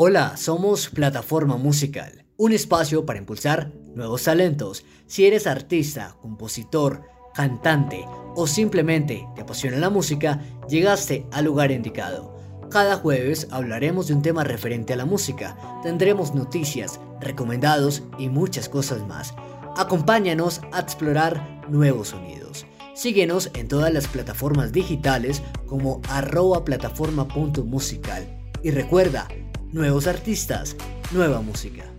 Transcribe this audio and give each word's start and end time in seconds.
Hola, 0.00 0.36
somos 0.36 0.90
Plataforma 0.90 1.56
Musical, 1.56 2.24
un 2.36 2.52
espacio 2.52 3.04
para 3.04 3.18
impulsar 3.18 3.72
nuevos 3.96 4.22
talentos. 4.22 4.84
Si 5.08 5.26
eres 5.26 5.48
artista, 5.48 6.14
compositor, 6.22 7.02
cantante 7.34 8.04
o 8.36 8.46
simplemente 8.46 9.26
te 9.34 9.40
apasiona 9.40 9.76
la 9.76 9.90
música, 9.90 10.40
llegaste 10.68 11.26
al 11.32 11.46
lugar 11.46 11.72
indicado. 11.72 12.38
Cada 12.70 12.94
jueves 12.98 13.48
hablaremos 13.50 14.06
de 14.06 14.14
un 14.14 14.22
tema 14.22 14.44
referente 14.44 14.92
a 14.92 14.96
la 14.96 15.04
música, 15.04 15.58
tendremos 15.82 16.32
noticias, 16.32 17.00
recomendados 17.20 18.04
y 18.20 18.28
muchas 18.28 18.68
cosas 18.68 19.04
más. 19.04 19.34
Acompáñanos 19.76 20.60
a 20.70 20.78
explorar 20.78 21.66
nuevos 21.68 22.10
sonidos. 22.10 22.66
Síguenos 22.94 23.50
en 23.54 23.66
todas 23.66 23.92
las 23.92 24.06
plataformas 24.06 24.70
digitales 24.70 25.42
como 25.66 26.00
arroba 26.08 26.64
plataforma.musical. 26.64 28.36
Y 28.62 28.70
recuerda, 28.70 29.26
nuevos 29.72 30.06
artistas, 30.06 30.76
nueva 31.12 31.40
música. 31.40 31.97